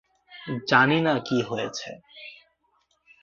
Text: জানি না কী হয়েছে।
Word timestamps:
জানি 0.67 0.97
না 1.01 1.13
কী 1.19 1.37
হয়েছে। 1.41 1.89